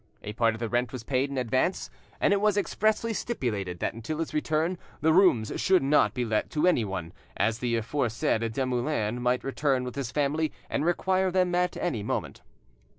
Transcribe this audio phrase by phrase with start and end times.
[0.23, 3.93] A part of the rent was paid in advance, and it was expressly stipulated that
[3.93, 9.21] until his return the rooms should not be let to anyone, as the aforesaid Dumoulin
[9.21, 12.41] might return with his family and require them at any moment.